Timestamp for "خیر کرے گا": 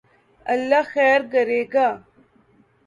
0.93-1.87